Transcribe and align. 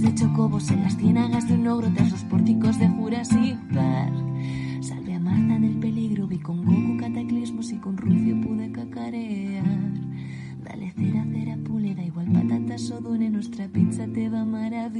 De 0.00 0.14
chocobos 0.14 0.70
en 0.70 0.82
las 0.82 0.96
ciénagas 0.96 1.46
de 1.46 1.54
un 1.54 1.66
ogro 1.68 1.92
tras 1.94 2.10
los 2.10 2.22
pórticos 2.24 2.78
de 2.78 2.88
Jurassic 2.88 3.58
Park. 3.74 4.14
Salve 4.80 5.14
a 5.14 5.20
Marta 5.20 5.58
del 5.58 5.78
peligro, 5.78 6.26
vi 6.26 6.38
con 6.38 6.64
Goku 6.64 6.96
cataclismos 6.98 7.70
y 7.70 7.76
con 7.76 7.98
Rufio 7.98 8.40
pude 8.40 8.72
cacarear. 8.72 9.64
Dale 10.64 10.92
cera, 10.96 11.22
cera, 11.30 11.58
pule, 11.66 11.94
da 11.94 12.02
igual 12.02 12.32
patatas 12.32 12.90
o 12.92 13.00
dune, 13.00 13.28
nuestra 13.28 13.68
pizza 13.68 14.06
te 14.06 14.30
va 14.30 14.40
a. 14.40 14.90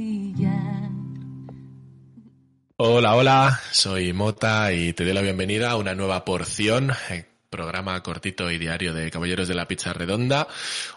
Hola, 2.77 3.15
hola, 3.15 3.59
soy 3.71 4.13
Mota 4.13 4.71
y 4.71 4.93
te 4.93 5.03
doy 5.03 5.13
la 5.13 5.21
bienvenida 5.21 5.71
a 5.71 5.77
una 5.77 5.95
nueva 5.95 6.25
porción, 6.25 6.91
eh, 7.09 7.25
programa 7.51 8.01
cortito 8.01 8.49
y 8.49 8.57
diario 8.57 8.93
de 8.93 9.11
Caballeros 9.11 9.47
de 9.49 9.53
la 9.53 9.67
Pizza 9.67 9.91
Redonda. 9.91 10.47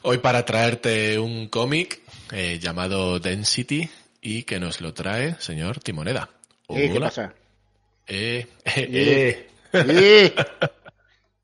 Hoy 0.02 0.18
para 0.18 0.44
traerte 0.46 1.18
un 1.18 1.48
cómic 1.48 2.00
eh, 2.30 2.60
llamado 2.62 3.18
Density 3.18 3.90
y 4.22 4.44
que 4.44 4.60
nos 4.60 4.80
lo 4.80 4.94
trae 4.94 5.34
señor 5.40 5.80
Timoneda. 5.80 6.30
Eh, 6.68 6.88
¿Qué 6.88 6.96
Hola. 6.96 7.06
pasa? 7.06 7.34
Eh, 8.06 8.46
eh. 8.64 9.48
Eh, 9.72 10.34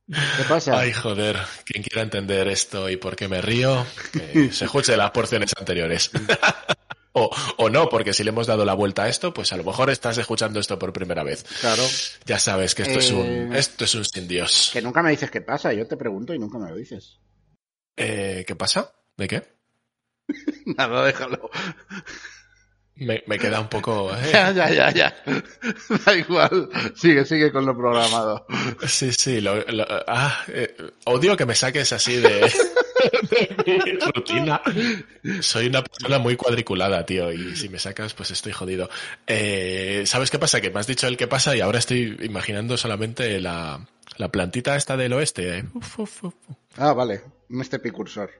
¿Qué 0.06 0.44
pasa? 0.48 0.78
Ay, 0.78 0.92
joder, 0.92 1.39
quien 1.64 1.83
quiera 1.83 2.02
entender 2.02 2.47
esto 2.47 2.89
y 2.89 2.97
por 2.97 3.17
qué 3.17 3.27
me 3.27 3.41
río, 3.41 3.84
que 4.12 4.52
se 4.52 4.67
escuche 4.67 4.97
las 4.97 5.11
porciones 5.11 5.52
anteriores. 5.58 6.12
o, 7.12 7.30
o 7.56 7.69
no, 7.70 7.89
porque 7.89 8.12
si 8.12 8.22
le 8.25 8.30
hemos 8.30 8.47
dado 8.47 8.64
la 8.64 8.75
vuelta 8.75 9.05
a 9.05 9.08
esto, 9.08 9.34
pues 9.34 9.53
a 9.53 9.56
lo 9.56 9.64
mejor 9.64 9.91
estás 9.91 10.16
escuchando 10.19 10.61
esto 10.61 10.78
por 10.78 10.92
primera 10.92 11.22
vez. 11.25 11.44
Claro. 11.61 11.83
Ya 12.25 12.39
sabes 12.39 12.75
que 12.75 12.83
esto 12.83 12.98
es 12.98 13.11
un 13.11 13.27
Eh, 13.55 13.58
esto 13.58 13.84
es 13.84 13.94
un 13.94 14.05
sin 14.05 14.28
Dios. 14.28 14.70
Que 14.72 14.80
nunca 14.83 15.02
me 15.02 15.11
dices 15.11 15.30
qué 15.30 15.41
pasa. 15.41 15.72
Yo 15.72 15.86
te 15.86 15.97
pregunto 15.97 16.33
y 16.34 16.39
nunca 16.39 16.58
me 16.58 16.70
lo 16.70 16.77
dices. 16.77 17.19
Eh, 17.97 18.44
¿Qué 18.47 18.55
pasa? 18.56 18.92
¿De 19.17 19.27
qué? 19.28 19.42
Nada, 20.77 21.05
déjalo. 21.05 21.50
Me, 22.97 23.22
me 23.27 23.39
queda 23.39 23.61
un 23.61 23.69
poco. 23.69 24.14
eh. 24.17 24.30
Ya, 24.33 24.52
ya, 24.52 24.70
ya, 24.70 24.91
ya. 24.92 25.17
Da 26.06 26.14
igual. 26.14 26.69
Sigue, 26.95 27.24
sigue 27.24 27.50
con 27.50 27.64
lo 27.67 27.77
programado. 27.77 28.47
Sí, 28.86 29.12
sí. 29.12 29.41
Lo, 29.41 29.56
lo- 29.64 29.86
ah, 30.06 30.45
eh, 30.48 30.77
odio 31.06 31.36
que 31.36 31.47
me 31.47 31.55
saques 31.55 31.92
así 31.92 32.17
de, 32.17 32.52
de 33.30 33.82
mi 33.84 33.92
rutina. 34.12 34.60
Soy 35.40 35.66
una 35.66 35.82
persona 35.82 36.18
muy 36.18 36.36
cuadriculada, 36.36 37.04
tío, 37.06 37.32
y 37.32 37.56
si 37.56 37.68
me 37.68 37.78
sacas, 37.78 38.14
pues 38.14 38.30
estoy 38.30 38.52
jodido. 38.52 38.88
Eh, 39.26 40.04
¿Sabes 40.06 40.30
qué 40.30 40.38
pasa? 40.38 40.60
Que 40.60 40.70
me 40.70 40.80
has 40.80 40.86
dicho 40.86 41.06
el 41.06 41.16
qué 41.16 41.26
pasa 41.26 41.56
y 41.56 41.60
ahora 41.60 41.78
estoy 41.78 42.16
imaginando 42.22 42.76
solamente 42.76 43.40
la, 43.40 43.86
la 44.16 44.28
plantita 44.30 44.76
esta 44.76 44.96
del 44.96 45.12
oeste. 45.12 45.58
eh. 45.58 45.64
Uf, 45.74 45.98
uf, 46.00 46.24
uf. 46.24 46.34
Ah, 46.76 46.92
vale. 46.92 47.22
Un 47.48 47.60
este 47.60 47.78
picursor. 47.78 48.30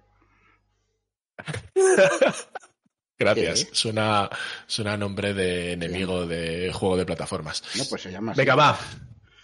Gracias. 3.19 3.65
¿Qué? 3.67 3.75
Suena, 3.75 4.31
suena 4.67 4.97
nombre 4.97 5.35
de 5.35 5.73
enemigo 5.73 6.27
de 6.27 6.73
juego 6.73 6.97
de 6.97 7.05
plataformas. 7.05 7.63
No, 7.77 7.85
pues 7.89 8.03
se 8.03 8.11
llama 8.11 8.33
así. 8.33 8.39
Venga, 8.41 8.55
va. 8.55 8.79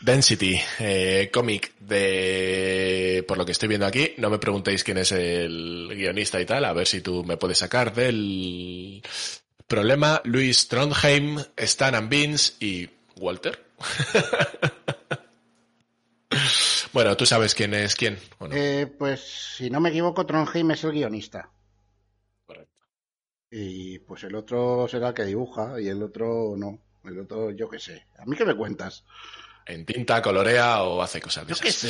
Density, 0.00 0.58
eh, 0.78 1.30
cómic 1.32 1.74
de... 1.80 2.95
Por 3.26 3.38
lo 3.38 3.44
que 3.44 3.52
estoy 3.52 3.68
viendo 3.68 3.86
aquí, 3.86 4.14
no 4.18 4.30
me 4.30 4.38
preguntéis 4.38 4.84
quién 4.84 4.98
es 4.98 5.12
el 5.12 5.88
guionista 5.94 6.40
y 6.40 6.46
tal, 6.46 6.64
a 6.64 6.72
ver 6.72 6.86
si 6.86 7.00
tú 7.00 7.24
me 7.24 7.36
puedes 7.36 7.58
sacar 7.58 7.94
del 7.94 9.02
problema. 9.66 10.20
Luis 10.24 10.68
Trondheim, 10.68 11.38
Stan 11.56 11.94
and 11.94 12.08
Vince 12.08 12.54
y 12.60 12.88
Walter. 13.18 13.64
bueno, 16.92 17.16
tú 17.16 17.26
sabes 17.26 17.54
quién 17.54 17.74
es 17.74 17.94
quién, 17.94 18.18
¿o 18.38 18.48
no? 18.48 18.54
Eh, 18.54 18.86
pues 18.86 19.20
si 19.56 19.70
no 19.70 19.80
me 19.80 19.90
equivoco, 19.90 20.24
Trondheim 20.24 20.70
es 20.70 20.84
el 20.84 20.92
guionista. 20.92 21.50
Correcto. 22.46 22.80
Y 23.50 23.98
pues 24.00 24.24
el 24.24 24.34
otro 24.34 24.86
será 24.88 25.08
el 25.08 25.14
que 25.14 25.24
dibuja 25.24 25.80
y 25.80 25.88
el 25.88 26.02
otro 26.02 26.54
no. 26.56 26.80
El 27.04 27.20
otro, 27.20 27.52
yo 27.52 27.68
qué 27.68 27.78
sé. 27.78 28.06
¿A 28.18 28.24
mí 28.24 28.36
qué 28.36 28.44
me 28.44 28.56
cuentas? 28.56 29.04
En 29.66 29.84
tinta, 29.84 30.22
colorea 30.22 30.82
o 30.82 31.02
hace 31.02 31.20
cosas 31.20 31.46
de 31.46 31.54
Yo 31.54 31.60
qué 31.60 31.72
sé. 31.72 31.88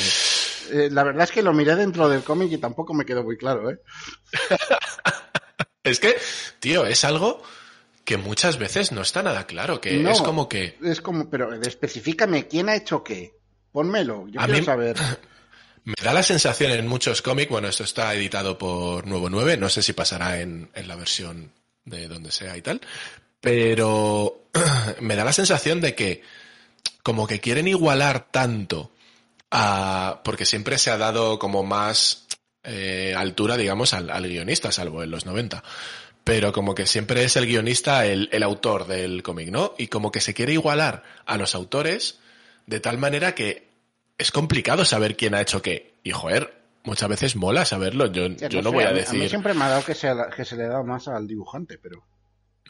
Eh, 0.73 0.89
la 0.91 1.03
verdad 1.05 1.25
es 1.25 1.31
que 1.33 1.43
lo 1.43 1.53
miré 1.53 1.75
dentro 1.77 2.09
del 2.09 2.23
cómic 2.23 2.51
y 2.53 2.59
tampoco 2.59 2.95
me 2.95 3.05
quedó 3.05 3.23
muy 3.25 3.37
claro, 3.37 3.71
¿eh? 3.71 3.79
Es 5.83 6.01
que, 6.01 6.17
tío, 6.59 6.85
es 6.85 7.05
algo 7.05 7.43
que 8.05 8.17
muchas 8.17 8.59
veces 8.59 8.91
no 8.93 9.03
está 9.03 9.23
nada 9.23 9.47
claro, 9.47 9.81
que 9.81 9.97
No. 9.99 10.11
es 10.11 10.21
como 10.21 10.49
que... 10.49 10.77
Es 10.83 11.01
como, 11.01 11.31
pero 11.31 11.53
especifícame 11.55 12.49
quién 12.49 12.69
ha 12.69 12.75
hecho 12.77 13.05
qué. 13.05 13.35
Pónmelo, 13.71 14.27
yo 14.29 14.41
A 14.41 14.45
quiero 14.47 14.61
mí- 14.61 14.65
saber. 14.67 14.97
Me 15.85 15.95
da 16.03 16.13
la 16.13 16.25
sensación 16.25 16.73
en 16.73 16.89
muchos 16.89 17.23
cómics, 17.23 17.49
bueno, 17.49 17.69
esto 17.69 17.85
está 17.85 18.13
editado 18.15 18.59
por 18.59 19.07
Nuevo 19.07 19.31
9, 19.31 19.57
no 19.57 19.69
sé 19.69 19.83
si 19.83 19.93
pasará 19.93 20.41
en, 20.41 20.69
en 20.75 20.89
la 20.89 20.97
versión 20.97 21.53
de 21.85 22.09
donde 22.09 22.33
sea 22.33 22.57
y 22.57 22.63
tal, 22.63 22.81
pero 23.41 24.49
me 25.01 25.15
da 25.15 25.25
la 25.25 25.33
sensación 25.33 25.81
de 25.81 25.95
que 25.95 26.23
como 27.05 27.29
que 27.29 27.39
quieren 27.39 27.69
igualar 27.69 28.27
tanto 28.33 28.91
a... 29.57 30.21
porque 30.25 30.45
siempre 30.45 30.79
se 30.79 30.91
ha 30.91 30.99
dado 30.99 31.39
como 31.39 31.63
más 31.63 32.27
eh, 32.63 33.15
altura, 33.17 33.57
digamos, 33.57 33.95
al, 33.95 34.11
al 34.11 34.29
guionista, 34.29 34.73
salvo 34.73 35.03
en 35.03 35.11
los 35.11 35.27
90. 35.27 35.63
Pero 36.25 36.53
como 36.53 36.75
que 36.75 36.87
siempre 36.87 37.23
es 37.23 37.37
el 37.37 37.47
guionista 37.47 38.05
el, 38.05 38.29
el 38.33 38.43
autor 38.43 38.87
del 38.87 39.23
cómic, 39.23 39.51
¿no? 39.51 39.75
Y 39.79 39.87
como 39.87 40.11
que 40.11 40.21
se 40.21 40.35
quiere 40.35 40.53
igualar 40.53 41.05
a 41.25 41.37
los 41.37 41.55
autores 41.55 42.19
de 42.67 42.81
tal 42.81 42.99
manera 42.99 43.35
que 43.35 43.69
es 44.19 44.33
complicado 44.33 44.85
saber 44.85 45.17
quién 45.17 45.35
ha 45.35 45.41
hecho 45.41 45.63
qué. 45.63 45.95
Y 46.03 46.11
joder, 46.11 46.53
muchas 46.83 47.09
veces 47.09 47.37
mola 47.37 47.65
saberlo. 47.65 48.11
Yo, 48.11 48.27
yo 48.27 48.63
no 48.63 48.71
sé, 48.71 48.75
voy 48.75 48.85
a 48.85 48.93
decir. 48.93 49.19
mí 49.19 49.29
siempre 49.29 49.55
me 49.55 49.65
ha 49.65 49.69
dado 49.69 49.85
que 49.85 49.95
se, 49.95 50.13
que 50.35 50.45
se 50.45 50.57
le 50.57 50.67
da 50.67 50.83
más 50.83 51.09
al 51.09 51.27
dibujante, 51.27 51.79
pero. 51.79 52.05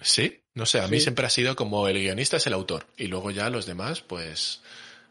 Sí, 0.02 0.42
no 0.54 0.66
sé, 0.66 0.80
a 0.80 0.88
mí 0.88 1.00
siempre 1.00 1.24
ha 1.24 1.30
sido 1.30 1.56
como 1.56 1.88
el 1.88 1.98
guionista 1.98 2.36
es 2.36 2.46
el 2.46 2.52
autor. 2.52 2.86
Y 2.98 3.06
luego 3.06 3.30
ya 3.30 3.48
los 3.48 3.64
demás, 3.64 4.02
pues, 4.02 4.60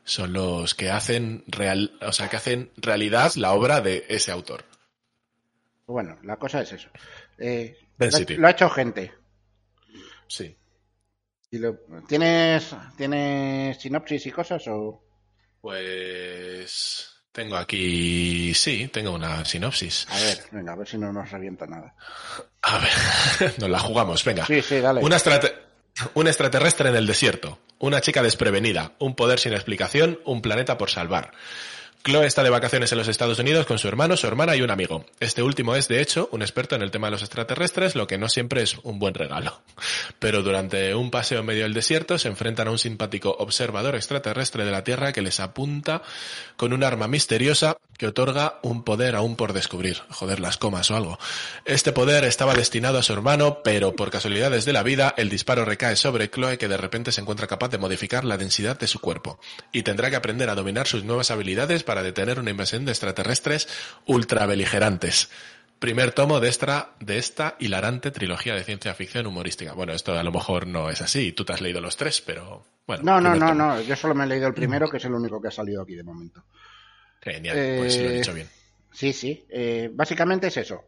son 0.06 0.32
los 0.32 0.74
que 0.76 0.90
hacen 0.90 1.44
real, 1.48 1.98
o 2.02 2.14
sea, 2.14 2.30
que 2.30 2.38
hacen 2.38 2.72
realidad 2.78 3.34
la 3.36 3.52
obra 3.52 3.82
de 3.82 4.06
ese 4.08 4.32
autor. 4.32 4.64
Bueno, 5.88 6.18
la 6.24 6.38
cosa 6.38 6.62
es 6.62 6.72
eso. 6.72 6.90
Eh, 7.38 7.78
lo, 8.38 8.48
ha 8.48 8.52
hecho 8.52 8.70
gente. 8.70 9.12
Sí. 10.28 10.56
Y 11.52 11.58
lo- 11.58 11.80
¿Tienes, 12.08 12.74
¿Tienes 12.98 13.78
sinopsis 13.82 14.26
y 14.26 14.32
cosas 14.32 14.64
o.? 14.68 15.04
Pues 15.62 17.12
tengo 17.32 17.58
aquí, 17.58 18.54
sí, 18.54 18.88
tengo 18.88 19.12
una 19.12 19.44
sinopsis. 19.44 20.08
A 20.10 20.20
ver, 20.20 20.38
venga, 20.52 20.74
a 20.74 20.76
ver 20.76 20.88
si 20.88 20.98
no 20.98 21.12
nos 21.12 21.30
revienta 21.32 21.66
nada. 21.66 21.96
A 22.62 22.78
ver, 22.80 23.54
nos 23.60 23.70
la 23.70 23.80
jugamos, 23.80 24.24
venga. 24.24 24.46
Sí, 24.46 24.62
sí, 24.62 24.80
dale. 24.80 25.02
Un 26.14 26.28
extraterrestre 26.28 26.90
en 26.90 26.96
el 26.96 27.08
desierto, 27.08 27.60
una 27.80 28.02
chica 28.02 28.24
desprevenida, 28.24 28.94
un 29.00 29.16
poder 29.16 29.40
sin 29.40 29.54
explicación, 29.54 30.20
un 30.26 30.42
planeta 30.42 30.78
por 30.78 30.90
salvar. 30.90 31.32
Chloe 32.06 32.28
está 32.28 32.44
de 32.44 32.52
vacaciones 32.52 32.92
en 32.92 33.00
los 33.00 33.08
Estados 33.08 33.40
Unidos 33.40 33.66
con 33.66 33.80
su 33.80 33.88
hermano, 33.88 34.16
su 34.16 34.28
hermana 34.28 34.56
y 34.56 34.62
un 34.62 34.70
amigo. 34.70 35.08
Este 35.20 35.42
último 35.42 35.76
es, 35.76 35.88
de 35.88 36.02
hecho, 36.02 36.30
un 36.32 36.44
experto 36.44 36.76
en 36.76 36.84
el 36.84 36.92
tema 36.92 37.08
de 37.08 37.12
los 37.12 37.24
extraterrestres, 37.24 37.96
lo 37.96 38.06
que 38.06 38.20
no 38.20 38.30
siempre 38.30 38.62
es 38.62 38.78
un 38.84 39.00
buen 39.00 39.16
regalo. 39.16 39.64
Pero 40.20 40.44
durante 40.44 40.94
un 40.94 41.10
paseo 41.10 41.40
en 41.40 41.48
medio 41.48 41.64
del 41.64 41.74
desierto 41.74 42.20
se 42.20 42.28
enfrentan 42.28 42.68
a 42.68 42.72
un 42.72 42.78
simpático 42.78 43.36
observador 43.40 43.96
extraterrestre 43.96 44.66
de 44.66 44.72
la 44.72 44.84
Tierra 44.84 45.14
que 45.14 45.24
les 45.24 45.40
apunta 45.40 46.04
con 46.58 46.74
un 46.74 46.84
arma 46.84 47.08
misteriosa 47.08 47.76
que 47.98 48.08
otorga 48.08 48.60
un 48.62 48.84
poder 48.84 49.16
aún 49.16 49.36
por 49.36 49.54
descubrir. 49.54 50.02
Joder, 50.10 50.40
las 50.40 50.58
comas 50.58 50.92
o 50.92 50.96
algo. 50.96 51.18
Este 51.64 51.92
poder 51.92 52.26
estaba 52.26 52.54
destinado 52.54 53.00
a 53.00 53.04
su 53.04 53.14
hermano, 53.14 53.64
pero 53.64 53.96
por 53.96 54.12
casualidades 54.12 54.66
de 54.66 54.74
la 54.74 54.84
vida, 54.84 55.14
el 55.18 55.30
disparo 55.30 55.66
recae 55.66 55.96
sobre 55.96 56.30
Chloe 56.30 56.58
que 56.58 56.68
de 56.68 56.78
repente 56.78 57.12
se 57.12 57.22
encuentra 57.22 57.48
capaz 57.48 57.70
de 57.70 57.78
modificar 57.78 58.26
la 58.26 58.38
densidad 58.38 58.78
de 58.78 58.88
su 58.88 59.00
cuerpo. 59.00 59.40
Y 59.72 59.84
tendrá 59.84 60.10
que 60.10 60.18
aprender 60.18 60.50
a 60.50 60.56
dominar 60.56 60.88
sus 60.88 61.04
nuevas 61.04 61.32
habilidades 61.32 61.84
para 61.84 61.95
detener 62.04 62.40
una 62.40 62.52
invasión 62.52 62.86
de 62.86 62.92
extraterrestres 62.92 63.68
ultra 64.06 64.46
beligerantes. 64.46 65.30
Primer 65.80 66.12
tomo 66.14 66.40
de 66.40 66.48
esta, 66.50 66.96
de 67.00 67.18
esta 67.18 67.56
hilarante 67.60 68.10
trilogía 68.12 68.56
de 68.56 68.64
ciencia 68.64 68.94
ficción 68.94 69.28
humorística. 69.28 69.74
Bueno, 69.74 69.94
esto 69.94 70.18
a 70.18 70.24
lo 70.24 70.32
mejor 70.32 70.68
no 70.68 70.90
es 70.90 71.02
así, 71.02 71.34
tú 71.34 71.44
te 71.44 71.54
has 71.54 71.62
leído 71.62 71.82
los 71.82 71.98
tres, 71.98 72.22
pero 72.22 72.66
bueno. 72.88 73.04
No, 73.04 73.20
no, 73.22 73.36
no, 73.36 73.48
tomo. 73.48 73.54
no. 73.54 73.82
Yo 73.82 73.96
solo 73.96 74.16
me 74.16 74.24
he 74.24 74.28
leído 74.28 74.48
el 74.48 74.54
primero, 74.54 74.90
que 74.90 74.98
es 74.98 75.06
el 75.06 75.14
único 75.14 75.42
que 75.42 75.50
ha 75.50 75.52
salido 75.52 75.82
aquí 75.84 75.96
de 75.96 76.04
momento. 76.04 76.46
Genial, 77.22 77.56
pues 77.78 77.94
sí 77.94 78.04
lo 78.04 78.10
he 78.10 78.14
Eh, 78.14 78.18
dicho 78.18 78.34
bien. 78.34 78.50
Sí, 78.92 79.12
sí. 79.12 79.46
eh, 79.50 79.90
básicamente 79.94 80.48
es 80.48 80.58
eso. 80.58 80.86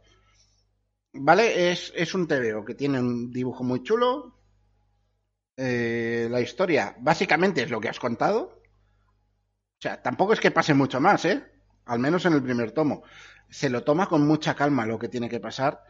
¿Vale? 1.14 1.72
Es, 1.72 1.92
es 1.96 2.14
un 2.14 2.28
TVO 2.28 2.64
que 2.64 2.76
tiene 2.76 3.00
un 3.00 3.32
dibujo 3.32 3.64
muy 3.64 3.84
chulo. 3.84 4.36
Eh, 5.58 6.28
la 6.30 6.40
historia 6.40 6.96
básicamente 7.00 7.64
es 7.64 7.70
lo 7.72 7.82
que 7.82 7.90
has 7.90 8.00
contado. 8.00 8.57
O 9.80 9.82
sea, 9.82 10.02
tampoco 10.02 10.34
es 10.34 10.40
que 10.40 10.52
pase 10.52 10.74
mucho 10.74 11.00
más, 11.00 11.26
¿eh? 11.26 11.44
Al 11.86 12.00
menos 12.00 12.26
en 12.26 12.34
el 12.34 12.44
primer 12.44 12.72
tomo. 12.72 13.04
Se 13.50 13.70
lo 13.70 13.84
toma 13.84 14.08
con 14.08 14.26
mucha 14.28 14.56
calma 14.56 14.86
lo 14.86 15.00
que 15.00 15.08
tiene 15.08 15.30
que 15.30 15.40
pasar, 15.40 15.84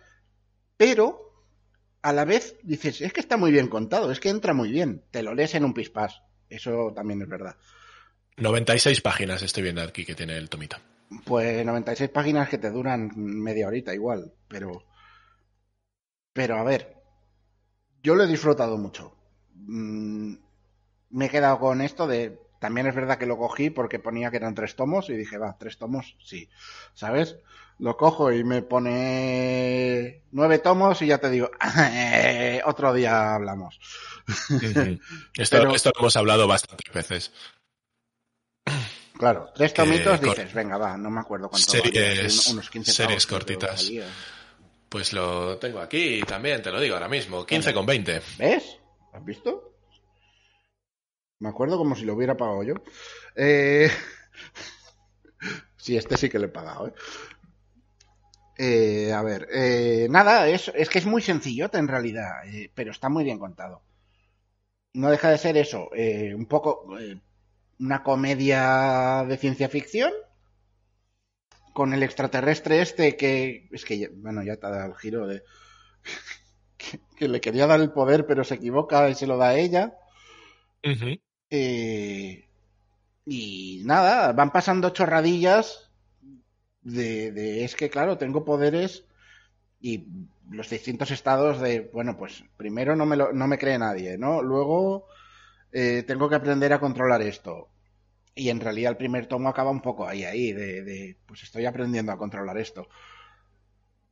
pero 0.76 1.28
a 2.02 2.14
la 2.14 2.26
vez 2.26 2.58
dices, 2.64 3.02
es 3.02 3.14
que 3.14 3.20
está 3.20 3.38
muy 3.38 3.52
bien 3.52 3.68
contado, 3.68 4.12
es 4.12 4.20
que 4.20 4.30
entra 4.30 4.54
muy 4.54 4.72
bien. 4.72 5.04
Te 5.12 5.24
lo 5.24 5.34
lees 5.34 5.56
en 5.56 5.66
un 5.66 5.74
pispás. 5.74 6.22
Eso 6.50 6.94
también 6.96 7.22
es 7.22 7.28
verdad. 7.28 7.56
96 8.38 9.02
páginas 9.02 9.42
estoy 9.42 9.64
viendo 9.64 9.82
aquí 9.82 10.06
que 10.06 10.16
tiene 10.16 10.38
el 10.38 10.50
tomito. 10.50 10.78
Pues 11.26 11.66
96 11.66 12.10
páginas 12.10 12.50
que 12.50 12.58
te 12.58 12.70
duran 12.70 13.12
media 13.16 13.68
horita 13.68 13.94
igual, 13.94 14.34
pero... 14.48 14.84
Pero 16.34 16.58
a 16.58 16.64
ver, 16.64 16.98
yo 18.04 18.16
lo 18.16 18.24
he 18.24 18.28
disfrutado 18.28 18.78
mucho. 18.78 19.16
Mm, 19.56 20.36
me 21.10 21.26
he 21.26 21.30
quedado 21.30 21.60
con 21.60 21.82
esto 21.82 22.06
de... 22.06 22.40
También 22.60 22.88
es 22.88 22.96
verdad 22.96 23.18
que 23.18 23.26
lo 23.26 23.38
cogí 23.38 23.70
porque 23.70 24.00
ponía 24.00 24.32
que 24.32 24.38
eran 24.38 24.56
tres 24.56 24.76
tomos 24.76 25.10
y 25.10 25.14
dije, 25.14 25.38
va, 25.38 25.56
tres 25.60 25.78
tomos, 25.78 26.16
sí. 26.24 26.50
¿Sabes? 26.94 27.38
Lo 27.80 27.96
cojo 27.96 28.32
y 28.32 28.44
me 28.44 28.64
pone 28.64 30.24
nueve 30.32 30.58
tomos 30.60 31.00
y 31.04 31.08
ya 31.08 31.20
te 31.20 31.30
digo, 31.30 31.52
otro 32.66 32.94
día 32.94 33.36
hablamos. 33.36 33.80
esto, 35.38 35.58
Pero- 35.58 35.76
esto 35.76 35.92
lo 35.94 36.00
hemos 36.02 36.16
hablado 36.18 36.48
bastantes 36.48 36.92
veces. 36.94 37.32
Claro, 39.18 39.50
tres 39.56 39.74
tomitos 39.74 40.22
dices, 40.22 40.54
venga, 40.54 40.78
va, 40.78 40.96
no 40.98 41.10
me 41.10 41.20
acuerdo 41.22 41.50
cuánto 41.50 41.72
Series- 41.72 42.52
unos 42.52 42.70
15 42.70 42.92
series 42.92 43.26
cortitas. 43.26 43.92
Pues 44.90 45.12
lo 45.14 45.58
tengo 45.58 45.80
aquí 45.80 46.22
también, 46.22 46.62
te 46.62 46.72
lo 46.72 46.80
digo 46.80 46.96
ahora 46.96 47.10
mismo. 47.10 47.46
15 47.46 47.74
con 47.74 47.86
20. 47.86 48.22
¿Ves? 48.38 48.78
¿Has 49.14 49.26
visto? 49.26 49.74
Me 51.40 51.50
acuerdo 51.50 51.78
como 51.78 51.96
si 51.96 52.06
lo 52.06 52.14
hubiera 52.14 52.38
pagado 52.38 52.64
yo. 52.64 52.76
Eh... 53.36 53.90
sí, 55.78 55.98
este 55.98 56.18
sí 56.18 56.30
que 56.30 56.40
lo 56.40 56.46
he 56.46 56.50
pagado, 56.50 56.88
¿eh? 56.88 56.94
Eh, 58.60 59.14
a 59.14 59.22
ver, 59.22 59.48
eh, 59.54 60.08
nada, 60.10 60.48
es, 60.50 60.72
es 60.74 60.90
que 60.90 60.98
es 60.98 61.06
muy 61.06 61.22
sencillote 61.22 61.78
en 61.78 61.88
realidad, 61.88 62.48
eh, 62.48 62.72
pero 62.74 62.92
está 62.92 63.08
muy 63.08 63.24
bien 63.24 63.38
contado. 63.38 63.84
No 64.94 65.12
deja 65.12 65.30
de 65.30 65.38
ser 65.38 65.58
eso, 65.58 65.90
eh, 65.94 66.34
un 66.34 66.48
poco 66.48 66.98
eh, 66.98 67.20
una 67.80 68.02
comedia 68.02 69.24
de 69.28 69.38
ciencia 69.38 69.70
ficción 69.70 70.12
con 71.74 71.94
el 71.94 72.02
extraterrestre 72.02 72.82
este 72.82 73.16
que 73.16 73.70
es 73.72 73.86
que 73.86 74.10
bueno 74.16 74.42
ya 74.42 74.56
te 74.56 74.68
dado 74.68 74.88
el 74.88 74.96
giro 74.96 75.28
de 75.28 75.44
que, 77.18 77.28
le 77.28 77.40
quería 77.40 77.68
dar 77.68 77.80
el 77.80 77.92
poder 77.92 78.26
pero 78.26 78.44
se 78.44 78.56
equivoca 78.56 79.08
y 79.10 79.14
se 79.14 79.28
lo 79.28 79.38
da 79.38 79.50
a 79.50 79.58
ella 79.60 79.94
Ujú. 80.84 81.20
Eh, 81.50 82.44
y 83.26 83.82
nada 83.86 84.34
van 84.34 84.52
pasando 84.52 84.92
chorradillas 84.92 85.92
de, 86.82 87.64
es 87.66 87.76
que 87.76 87.90
claro 87.90 88.18
tengo 88.18 88.46
poderes 88.46 89.06
y 89.82 90.08
los 90.52 90.70
distintos 90.70 91.12
estados 91.12 91.60
de 91.62 91.90
bueno 91.94 92.18
pues 92.18 92.44
primero 92.58 92.96
no 92.96 93.06
me 93.06 93.18
lo, 93.18 93.34
no 93.34 93.48
me 93.48 93.58
cree 93.60 93.80
nadie 93.80 94.18
no 94.18 94.42
luego 94.44 95.08
eh, 95.74 96.04
tengo 96.08 96.30
que 96.30 96.36
aprender 96.36 96.74
a 96.74 96.80
controlar 96.82 97.22
esto 97.24 97.70
y 98.36 98.50
en 98.50 98.62
realidad 98.62 98.92
el 98.94 98.98
primer 98.98 99.28
tomo 99.28 99.50
acaba 99.50 99.72
un 99.72 99.82
poco 99.82 100.08
ahí, 100.08 100.24
ahí, 100.26 100.54
de, 100.54 100.84
de, 100.84 101.18
pues 101.28 101.44
estoy 101.44 101.66
aprendiendo 101.68 102.12
a 102.14 102.18
controlar 102.20 102.58
esto. 102.58 102.88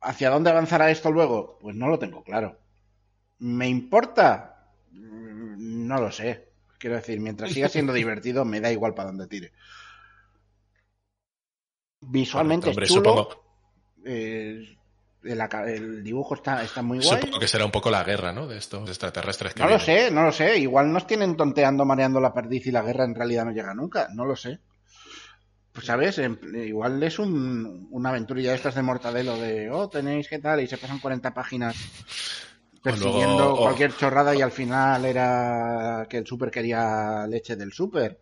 ¿Hacia 0.00 0.30
dónde 0.30 0.50
avanzará 0.50 0.90
esto 0.90 1.10
luego? 1.10 1.58
Pues 1.60 1.74
no 1.76 1.88
lo 1.88 1.98
tengo 1.98 2.22
claro. 2.24 2.58
¿Me 3.38 3.68
importa? 3.68 4.72
Mm, 4.92 5.86
No 5.88 6.00
lo 6.00 6.12
sé. 6.12 6.45
Quiero 6.86 6.98
decir, 7.00 7.18
mientras 7.18 7.50
siga 7.50 7.68
siendo 7.68 7.92
divertido, 7.92 8.44
me 8.44 8.60
da 8.60 8.70
igual 8.70 8.94
para 8.94 9.08
dónde 9.08 9.26
tire. 9.26 9.50
Visualmente 12.00 12.68
Hombre, 12.68 12.84
es 12.84 12.92
chulo. 12.92 13.10
supongo, 13.10 13.44
eh, 14.04 14.76
el, 15.24 15.40
aca- 15.40 15.68
el 15.68 16.04
dibujo 16.04 16.36
está, 16.36 16.62
está 16.62 16.82
muy 16.82 16.98
guay. 17.00 17.18
supongo 17.20 17.40
que 17.40 17.48
será 17.48 17.64
un 17.64 17.72
poco 17.72 17.90
la 17.90 18.04
guerra, 18.04 18.32
¿no? 18.32 18.46
De 18.46 18.58
estos 18.58 18.88
extraterrestres 18.88 19.54
que 19.54 19.62
No 19.64 19.68
lo 19.68 19.80
sé, 19.80 20.12
no 20.12 20.22
lo 20.22 20.30
sé. 20.30 20.58
Igual 20.58 20.92
nos 20.92 21.08
tienen 21.08 21.36
tonteando, 21.36 21.84
mareando 21.84 22.20
la 22.20 22.32
perdiz 22.32 22.64
y 22.68 22.70
la 22.70 22.82
guerra 22.82 23.02
en 23.04 23.16
realidad 23.16 23.44
no 23.46 23.50
llega 23.50 23.74
nunca. 23.74 24.06
No 24.14 24.24
lo 24.24 24.36
sé. 24.36 24.60
Pues, 25.72 25.86
¿sabes? 25.86 26.18
En- 26.18 26.38
igual 26.54 27.02
es 27.02 27.18
un, 27.18 27.88
una 27.90 28.10
aventurilla 28.10 28.50
de 28.50 28.56
estas 28.58 28.76
de 28.76 28.82
Mortadelo 28.82 29.36
de, 29.38 29.72
oh, 29.72 29.88
tenéis 29.88 30.28
que 30.28 30.38
tal, 30.38 30.60
y 30.60 30.68
se 30.68 30.78
pasan 30.78 31.00
40 31.00 31.34
páginas 31.34 31.74
persiguiendo 32.92 33.36
luego, 33.36 33.54
oh. 33.54 33.62
cualquier 33.62 33.96
chorrada 33.96 34.34
y 34.34 34.42
al 34.42 34.52
final 34.52 35.04
era 35.04 36.06
que 36.08 36.18
el 36.18 36.26
súper 36.26 36.50
quería 36.50 37.26
leche 37.26 37.56
del 37.56 37.72
súper. 37.72 38.18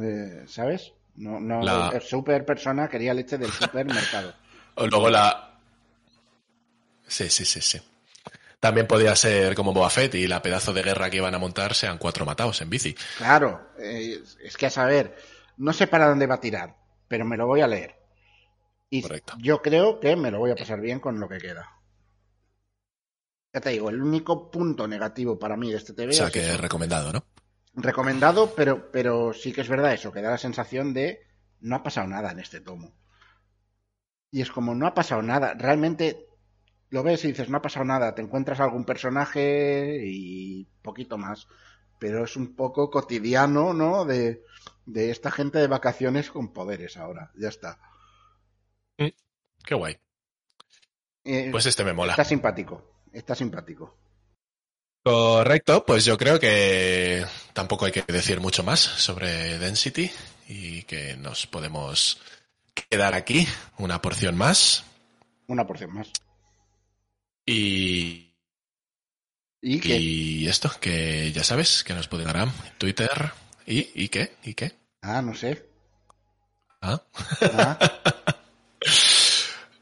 Eh, 0.00 0.44
¿Sabes? 0.46 0.92
No, 1.16 1.40
no, 1.40 1.62
La- 1.62 1.90
el 1.94 2.02
súper 2.02 2.44
persona 2.44 2.88
quería 2.88 3.14
leche 3.14 3.38
del 3.38 3.52
supermercado. 3.52 4.34
O 4.78 4.86
luego 4.86 5.08
la... 5.08 5.58
Sí, 7.06 7.30
sí, 7.30 7.46
sí, 7.46 7.62
sí. 7.62 7.80
También 8.60 8.86
podía 8.86 9.16
ser 9.16 9.54
como 9.54 9.72
Boba 9.72 9.88
Fett 9.88 10.14
y 10.16 10.26
la 10.26 10.42
pedazo 10.42 10.72
de 10.74 10.82
guerra 10.82 11.08
que 11.08 11.18
iban 11.18 11.34
a 11.34 11.38
montar 11.38 11.72
sean 11.74 11.98
cuatro 11.98 12.26
matados 12.26 12.60
en 12.60 12.68
bici. 12.68 12.94
Claro, 13.16 13.70
eh, 13.78 14.22
es 14.42 14.56
que 14.56 14.66
a 14.66 14.70
saber, 14.70 15.16
no 15.56 15.72
sé 15.72 15.86
para 15.86 16.08
dónde 16.08 16.26
va 16.26 16.34
a 16.36 16.40
tirar, 16.40 16.76
pero 17.08 17.24
me 17.24 17.36
lo 17.36 17.46
voy 17.46 17.62
a 17.62 17.66
leer. 17.68 17.94
Y 18.90 19.02
Correcto. 19.02 19.34
yo 19.38 19.62
creo 19.62 20.00
que 20.00 20.16
me 20.16 20.30
lo 20.30 20.38
voy 20.38 20.50
a 20.50 20.56
pasar 20.56 20.80
bien 20.80 21.00
con 21.00 21.18
lo 21.20 21.28
que 21.28 21.38
queda. 21.38 21.75
Ya 23.56 23.60
te 23.62 23.70
digo, 23.70 23.88
el 23.88 24.02
único 24.02 24.50
punto 24.50 24.86
negativo 24.86 25.38
para 25.38 25.56
mí 25.56 25.70
de 25.70 25.78
este 25.78 25.94
TV 25.94 26.10
O 26.10 26.12
sea 26.12 26.26
es 26.26 26.30
que 26.30 26.40
eso. 26.40 26.52
es 26.52 26.60
recomendado, 26.60 27.10
¿no? 27.10 27.24
recomendado, 27.72 28.54
pero, 28.54 28.90
pero 28.92 29.32
sí 29.32 29.50
que 29.50 29.62
es 29.62 29.68
verdad 29.70 29.94
eso, 29.94 30.12
que 30.12 30.20
da 30.20 30.28
la 30.32 30.36
sensación 30.36 30.92
de 30.92 31.22
no 31.60 31.76
ha 31.76 31.82
pasado 31.82 32.06
nada 32.06 32.32
en 32.32 32.38
este 32.38 32.60
tomo. 32.60 32.92
Y 34.30 34.42
es 34.42 34.50
como 34.50 34.74
no 34.74 34.86
ha 34.86 34.92
pasado 34.92 35.22
nada, 35.22 35.54
realmente 35.54 36.26
lo 36.90 37.02
ves 37.02 37.24
y 37.24 37.28
dices 37.28 37.48
no 37.48 37.56
ha 37.56 37.62
pasado 37.62 37.86
nada, 37.86 38.14
te 38.14 38.20
encuentras 38.20 38.60
algún 38.60 38.84
personaje 38.84 40.02
y 40.04 40.66
poquito 40.82 41.16
más, 41.16 41.48
pero 41.98 42.24
es 42.24 42.36
un 42.36 42.54
poco 42.56 42.90
cotidiano, 42.90 43.72
¿no? 43.72 44.04
De, 44.04 44.44
de 44.84 45.10
esta 45.10 45.30
gente 45.30 45.58
de 45.60 45.66
vacaciones 45.66 46.30
con 46.30 46.52
poderes 46.52 46.98
ahora, 46.98 47.32
ya 47.36 47.48
está. 47.48 47.78
Qué 49.64 49.74
guay. 49.74 49.96
Eh, 51.24 51.48
Pues 51.50 51.64
este 51.64 51.84
me 51.84 51.94
mola. 51.94 52.12
Está 52.12 52.24
simpático, 52.24 52.95
está 53.18 53.34
simpático. 53.34 53.96
Correcto, 55.04 55.84
pues 55.86 56.04
yo 56.04 56.18
creo 56.18 56.40
que 56.40 57.24
tampoco 57.52 57.84
hay 57.86 57.92
que 57.92 58.02
decir 58.02 58.40
mucho 58.40 58.64
más 58.64 58.80
sobre 58.80 59.56
Density 59.58 60.10
y 60.48 60.82
que 60.82 61.16
nos 61.16 61.46
podemos 61.46 62.20
quedar 62.74 63.14
aquí 63.14 63.46
una 63.78 64.02
porción 64.02 64.36
más 64.36 64.84
Una 65.46 65.64
porción 65.66 65.92
más. 65.94 66.10
y, 67.46 68.34
¿Y 69.62 69.80
qué? 69.80 69.96
y 69.96 70.48
esto, 70.48 70.70
que 70.80 71.30
ya 71.32 71.44
sabes, 71.44 71.84
que 71.84 71.94
nos 71.94 72.08
pueden 72.08 72.26
dar 72.26 72.48
Twitter 72.78 73.32
y, 73.64 73.90
y 73.94 74.08
qué, 74.08 74.34
y 74.42 74.54
qué. 74.54 74.72
Ah, 75.02 75.22
no 75.22 75.34
sé. 75.34 75.68
¿Ah? 76.80 77.00
Ah, 77.52 77.78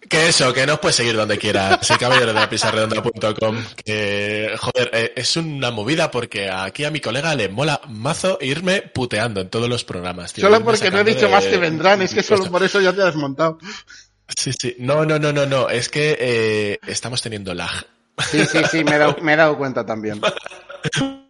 Que 0.09 0.29
eso, 0.29 0.53
que 0.53 0.67
nos 0.67 0.79
puedes 0.81 0.97
seguir 0.97 1.17
donde 1.17 1.39
quieras. 1.39 1.79
Sí, 1.83 1.95
caballero 1.99 2.27
de 2.27 2.33
la 2.35 2.49
pisarredonda.com. 2.49 3.57
Que, 3.85 4.55
joder, 4.59 4.91
eh, 4.93 5.13
es 5.17 5.37
una 5.37 5.71
movida 5.71 6.11
porque 6.11 6.51
aquí 6.51 6.85
a 6.85 6.91
mi 6.91 7.01
colega 7.01 7.35
le 7.35 7.49
mola 7.49 7.81
mazo 7.89 8.39
irme 8.41 8.83
puteando 8.83 9.41
en 9.41 9.49
todos 9.49 9.69
los 9.69 9.85
programas. 9.85 10.33
tío. 10.33 10.45
solo 10.45 10.63
porque 10.63 10.91
no 10.91 10.99
he 11.01 11.05
dicho 11.05 11.27
de- 11.27 11.33
más 11.33 11.45
que 11.47 11.57
vendrán, 11.57 12.03
es 12.03 12.15
que 12.15 12.23
solo 12.23 12.51
por 12.51 12.63
eso 12.63 12.81
ya 12.81 12.93
te 12.93 13.01
has 13.01 13.07
desmontado. 13.07 13.59
Sí, 14.37 14.53
sí. 14.59 14.77
No, 14.79 15.05
no, 15.05 15.19
no, 15.19 15.33
no, 15.33 15.47
no. 15.47 15.69
Es 15.69 15.89
que 15.89 16.17
eh, 16.21 16.79
estamos 16.87 17.23
teniendo 17.23 17.55
lag. 17.55 17.87
Sí, 18.31 18.45
sí, 18.45 18.59
sí, 18.71 18.85
me 18.85 18.97
he 18.97 18.99
dado, 18.99 19.17
me 19.23 19.33
he 19.33 19.37
dado 19.37 19.57
cuenta 19.59 19.85
también. 19.85 20.21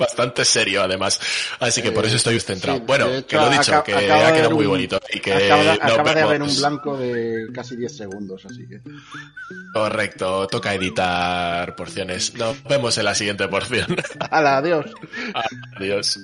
Bastante 0.00 0.44
serio, 0.44 0.82
además. 0.82 1.20
Así 1.60 1.82
que 1.82 1.92
por 1.92 2.04
Eh, 2.04 2.08
eso 2.08 2.16
estoy 2.16 2.40
centrado. 2.40 2.78
sí, 2.78 2.84
bueno, 2.86 3.06
hecho, 3.08 3.26
que 3.26 3.36
lo 3.36 3.46
he 3.52 3.58
dicho, 3.58 3.82
que 3.84 3.94
ha 3.94 4.32
quedado 4.32 4.50
muy 4.50 4.64
un- 4.64 4.70
bonito. 4.72 4.98
Y 5.12 5.20
que 5.20 5.32
acaba 5.34 5.62
de, 5.62 5.70
acaba 5.70 6.14
de 6.14 6.20
haber 6.22 6.42
un 6.42 6.56
blanco 6.56 6.96
de 6.96 7.46
casi 7.54 7.76
10 7.76 7.96
segundos, 7.96 8.44
así 8.46 8.66
que. 8.66 8.80
Correcto, 9.72 10.46
toca 10.48 10.74
editar 10.74 11.76
porciones. 11.76 12.34
Nos 12.34 12.62
vemos 12.64 12.96
en 12.98 13.04
la 13.04 13.14
siguiente 13.14 13.46
porción. 13.48 13.94
¡Hala, 14.30 14.56
adiós! 14.58 14.86
Adiós. 15.76 16.18